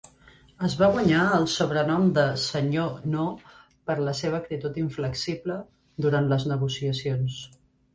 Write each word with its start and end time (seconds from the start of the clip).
Es 0.67 0.77
va 0.77 0.87
guanyar 0.95 1.25
el 1.33 1.45
sobrenom 1.55 2.07
de 2.15 2.23
"Sr. 2.45 2.87
No" 3.17 3.29
per 3.91 3.99
la 4.11 4.17
seva 4.25 4.43
actitud 4.45 4.83
inflexible 4.89 5.63
durant 6.09 6.37
les 6.37 6.53
negociacions. 6.57 7.43